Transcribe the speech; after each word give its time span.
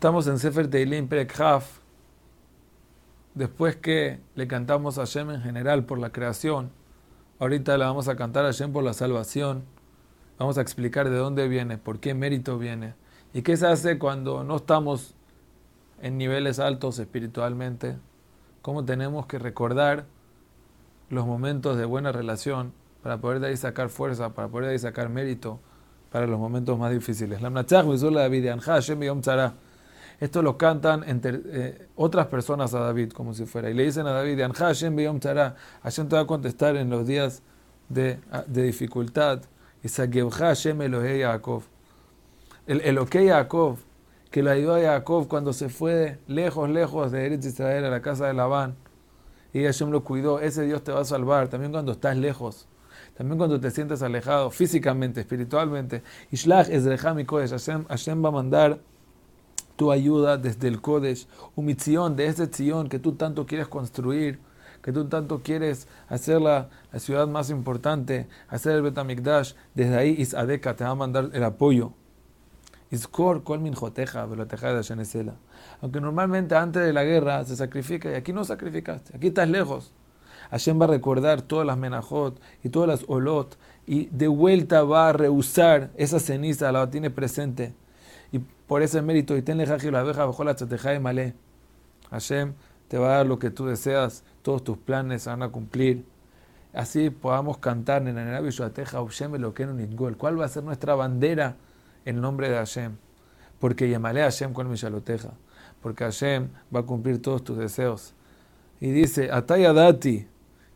Estamos 0.00 0.26
en 0.28 0.38
Sefer 0.38 0.66
Teilim 0.66 1.10
Haf. 1.38 1.80
Después 3.34 3.76
que 3.76 4.18
le 4.34 4.48
cantamos 4.48 4.96
a 4.96 5.02
Hashem 5.02 5.30
en 5.30 5.42
general 5.42 5.84
por 5.84 5.98
la 5.98 6.08
creación, 6.08 6.70
ahorita 7.38 7.76
le 7.76 7.84
vamos 7.84 8.08
a 8.08 8.16
cantar 8.16 8.46
a 8.46 8.46
Hashem 8.46 8.72
por 8.72 8.82
la 8.82 8.94
salvación. 8.94 9.62
Vamos 10.38 10.56
a 10.56 10.62
explicar 10.62 11.10
de 11.10 11.18
dónde 11.18 11.48
viene, 11.48 11.76
por 11.76 12.00
qué 12.00 12.14
mérito 12.14 12.56
viene 12.56 12.94
y 13.34 13.42
qué 13.42 13.58
se 13.58 13.66
hace 13.66 13.98
cuando 13.98 14.42
no 14.42 14.56
estamos 14.56 15.14
en 16.00 16.16
niveles 16.16 16.60
altos 16.60 16.98
espiritualmente. 16.98 17.98
Cómo 18.62 18.86
tenemos 18.86 19.26
que 19.26 19.38
recordar 19.38 20.06
los 21.10 21.26
momentos 21.26 21.76
de 21.76 21.84
buena 21.84 22.10
relación 22.10 22.72
para 23.02 23.18
poder 23.18 23.40
de 23.40 23.48
ahí 23.48 23.56
sacar 23.58 23.90
fuerza, 23.90 24.32
para 24.32 24.48
poder 24.48 24.68
de 24.68 24.72
ahí 24.72 24.78
sacar 24.78 25.10
mérito 25.10 25.60
para 26.10 26.26
los 26.26 26.40
momentos 26.40 26.78
más 26.78 26.90
difíciles. 26.90 27.42
Esto 30.20 30.42
lo 30.42 30.58
cantan 30.58 31.02
entre, 31.08 31.40
eh, 31.46 31.88
otras 31.96 32.26
personas 32.26 32.74
a 32.74 32.80
David, 32.80 33.12
como 33.12 33.32
si 33.34 33.46
fuera. 33.46 33.70
Y 33.70 33.74
le 33.74 33.84
dicen 33.84 34.06
a 34.06 34.12
David, 34.12 34.40
Hashem 34.54 34.96
Hashem 35.82 36.08
te 36.08 36.16
va 36.16 36.20
a 36.20 36.26
contestar 36.26 36.76
en 36.76 36.90
los 36.90 37.06
días 37.06 37.42
de, 37.88 38.18
de 38.46 38.62
dificultad. 38.62 39.40
Y 39.82 39.88
Hashem 39.88 40.82
Elohei 40.82 41.20
Yaakov. 41.20 41.62
El 42.66 42.82
Elohei 42.82 43.28
Yaakov, 43.28 43.78
que 44.30 44.42
lo 44.42 44.50
ayudó 44.50 44.76
a 44.76 44.80
Jacob 44.80 45.26
cuando 45.26 45.52
se 45.52 45.68
fue 45.68 46.18
lejos, 46.28 46.70
lejos 46.70 47.10
de 47.10 47.26
Eretz 47.26 47.46
Israel 47.46 47.84
a 47.84 47.90
la 47.90 48.00
casa 48.00 48.26
de 48.26 48.34
Labán. 48.34 48.76
Y 49.52 49.64
Hashem 49.64 49.90
lo 49.90 50.04
cuidó. 50.04 50.40
Ese 50.40 50.62
Dios 50.62 50.84
te 50.84 50.92
va 50.92 51.00
a 51.00 51.04
salvar 51.04 51.48
también 51.48 51.72
cuando 51.72 51.92
estás 51.92 52.16
lejos. 52.16 52.68
También 53.16 53.38
cuando 53.38 53.58
te 53.58 53.70
sientes 53.70 54.02
alejado 54.02 54.50
físicamente, 54.50 55.20
espiritualmente. 55.20 56.02
Ishlach 56.30 56.68
Ezrecham 56.68 57.24
Kodesh. 57.24 57.50
Hashem, 57.50 57.84
Hashem 57.86 58.24
va 58.24 58.28
a 58.28 58.32
mandar 58.32 58.78
tu 59.80 59.90
ayuda 59.90 60.36
desde 60.36 60.68
el 60.68 60.82
Kodesh. 60.82 61.26
Humición 61.56 62.14
de 62.14 62.26
ese 62.26 62.48
Zion 62.48 62.90
que 62.90 62.98
tú 62.98 63.12
tanto 63.12 63.46
quieres 63.46 63.66
construir. 63.66 64.38
Que 64.82 64.92
tú 64.92 65.08
tanto 65.08 65.40
quieres 65.42 65.88
hacer 66.06 66.38
la, 66.42 66.68
la 66.92 66.98
ciudad 66.98 67.26
más 67.26 67.48
importante. 67.48 68.28
Hacer 68.48 68.72
el 68.72 68.82
Betamikdash. 68.82 69.54
Desde 69.74 69.96
ahí 69.96 70.16
Isadeka 70.18 70.76
te 70.76 70.84
va 70.84 70.90
a 70.90 70.94
mandar 70.94 71.30
el 71.32 71.42
apoyo. 71.44 71.94
Iskor 72.90 73.42
kol 73.42 73.60
minjoteja, 73.60 74.26
de 74.26 75.32
Aunque 75.80 76.00
normalmente 76.02 76.54
antes 76.56 76.82
de 76.82 76.92
la 76.92 77.04
guerra 77.04 77.42
se 77.46 77.56
sacrifica 77.56 78.10
y 78.10 78.16
aquí 78.16 78.34
no 78.34 78.44
sacrificaste, 78.44 79.16
aquí 79.16 79.28
estás 79.28 79.48
lejos. 79.48 79.92
Hashem 80.50 80.78
va 80.78 80.84
a 80.84 80.88
recordar 80.88 81.40
todas 81.40 81.66
las 81.66 81.78
menajot 81.78 82.38
y 82.62 82.68
todas 82.68 82.88
las 82.88 83.08
olot 83.08 83.56
y 83.86 84.06
de 84.06 84.28
vuelta 84.28 84.82
va 84.82 85.08
a 85.08 85.12
rehusar 85.14 85.90
esa 85.96 86.20
ceniza, 86.20 86.70
la 86.70 86.90
tiene 86.90 87.08
presente. 87.08 87.72
Y 88.32 88.38
por 88.38 88.82
ese 88.82 89.02
mérito, 89.02 89.36
y 89.36 89.42
tenle 89.42 89.66
la 89.66 90.00
abeja 90.00 90.24
bajo 90.24 90.44
la 90.44 90.54
chateja 90.54 90.90
de 90.90 91.00
malé. 91.00 91.34
Hashem 92.10 92.54
te 92.88 92.98
va 92.98 93.14
a 93.14 93.16
dar 93.18 93.26
lo 93.26 93.38
que 93.38 93.50
tú 93.50 93.66
deseas, 93.66 94.24
todos 94.42 94.64
tus 94.64 94.78
planes 94.78 95.22
se 95.22 95.30
van 95.30 95.42
a 95.42 95.48
cumplir. 95.48 96.04
Así 96.72 97.10
podamos 97.10 97.58
cantar 97.58 98.06
en 98.06 98.16
Hashem 98.16 99.34
lo 99.36 99.54
que 99.54 99.66
no 99.66 100.16
¿Cuál 100.16 100.40
va 100.40 100.44
a 100.44 100.48
ser 100.48 100.62
nuestra 100.62 100.94
bandera? 100.94 101.56
el 102.04 102.20
nombre 102.20 102.48
de 102.48 102.56
Hashem. 102.56 102.96
Porque 103.58 103.94
a 103.94 104.00
Hashem 104.00 104.52
con 104.52 104.70
Mishaloteja. 104.70 105.30
Porque 105.82 106.04
Hashem 106.04 106.48
va 106.74 106.80
a 106.80 106.82
cumplir 106.82 107.20
todos 107.20 107.44
tus 107.44 107.58
deseos. 107.58 108.14
Y 108.80 108.90
dice, 108.90 109.30
Ataya 109.30 109.72
Dati, 109.72 110.26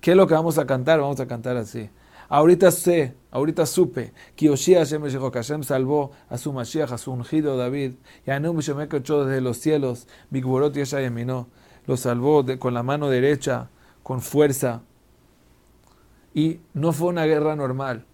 ¿qué 0.00 0.12
es 0.12 0.16
lo 0.16 0.26
que 0.26 0.34
vamos 0.34 0.58
a 0.58 0.66
cantar? 0.66 1.00
Vamos 1.00 1.20
a 1.20 1.26
cantar 1.26 1.56
así. 1.56 1.90
Ahorita 2.32 2.70
sé, 2.70 3.16
ahorita 3.32 3.66
supe, 3.66 4.12
que 4.36 4.48
Hashem 4.48 5.02
que 5.02 5.38
Hashem 5.40 5.64
salvó 5.64 6.12
a 6.28 6.38
su 6.38 6.52
Mashiach, 6.52 6.92
a 6.92 6.96
su 6.96 7.10
ungido 7.10 7.56
David, 7.56 7.94
y 8.24 8.30
a 8.30 8.36
echó 8.98 9.24
desde 9.24 9.40
los 9.40 9.56
cielos, 9.56 10.06
Bigborot 10.30 10.76
y 10.76 10.84
Yaminó, 10.84 11.48
lo 11.88 11.96
salvó 11.96 12.44
con 12.60 12.72
la 12.72 12.84
mano 12.84 13.10
derecha, 13.10 13.68
con 14.04 14.20
fuerza. 14.20 14.82
Y 16.32 16.60
no 16.72 16.92
fue 16.92 17.08
una 17.08 17.26
guerra 17.26 17.56
normal, 17.56 18.04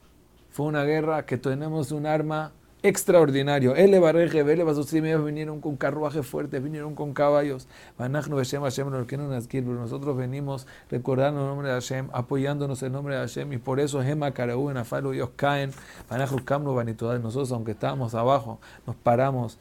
fue 0.48 0.64
una 0.64 0.84
guerra 0.84 1.26
que 1.26 1.36
tenemos 1.36 1.92
un 1.92 2.06
arma 2.06 2.52
extraordinario. 2.86 3.74
Ellos 3.76 5.24
vinieron 5.24 5.60
con 5.60 5.76
carruajes 5.76 6.26
fuertes, 6.26 6.62
vinieron 6.62 6.94
con 6.94 7.12
caballos. 7.12 7.68
Nosotros 7.98 10.16
venimos 10.16 10.66
recordando 10.90 11.40
el 11.40 11.46
nombre 11.46 11.68
de 11.68 11.74
Hashem, 11.74 12.08
apoyándonos 12.12 12.82
el 12.82 12.92
nombre 12.92 13.14
de 13.14 13.20
Hashem, 13.20 13.52
y 13.52 13.58
por 13.58 13.80
eso 13.80 14.02
Gema, 14.02 14.32
Karaú, 14.32 14.70
en 14.70 14.76
Afalo, 14.76 15.12
ellos 15.12 15.30
caen. 15.36 15.72
Nosotros, 16.10 17.52
aunque 17.52 17.72
estábamos 17.72 18.14
abajo, 18.14 18.58
nos 18.86 18.96
paramos 18.96 19.58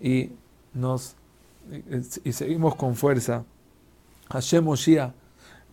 y 0.00 0.32
nos 0.72 1.16
y 2.24 2.32
seguimos 2.32 2.74
con 2.74 2.94
fuerza. 2.94 3.44
Hashem 4.30 4.64
Moshiach 4.64 5.12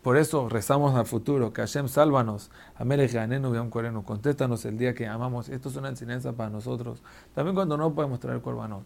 por 0.01 0.17
eso 0.17 0.49
rezamos 0.49 0.95
al 0.95 1.05
futuro, 1.05 1.53
que 1.53 1.61
Hashem 1.61 1.87
sálvanos, 1.87 2.49
Amelech 2.75 3.13
Ganenu 3.13 3.49
un 3.49 3.69
Coreno, 3.69 4.03
contéstanos 4.03 4.65
el 4.65 4.77
día 4.77 4.95
que 4.95 5.07
amamos. 5.07 5.47
Esto 5.49 5.69
es 5.69 5.75
una 5.75 5.89
enseñanza 5.89 6.33
para 6.33 6.49
nosotros. 6.49 7.03
También 7.35 7.53
cuando 7.53 7.77
no 7.77 7.93
podemos 7.93 8.19
traer 8.19 8.41
Corbanot. 8.41 8.83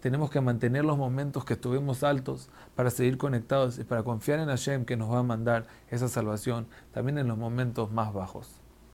Tenemos 0.00 0.30
que 0.30 0.40
mantener 0.40 0.84
los 0.84 0.96
momentos 0.96 1.44
que 1.44 1.54
estuvimos 1.54 2.02
altos 2.02 2.48
para 2.74 2.90
seguir 2.90 3.18
conectados 3.18 3.78
y 3.78 3.84
para 3.84 4.02
confiar 4.02 4.38
en 4.38 4.48
Hashem 4.48 4.84
que 4.84 4.96
nos 4.96 5.10
va 5.10 5.18
a 5.18 5.22
mandar 5.22 5.66
esa 5.90 6.08
salvación 6.08 6.66
también 6.92 7.18
en 7.18 7.28
los 7.28 7.36
momentos 7.36 7.90
más 7.90 8.12
bajos. 8.12 8.65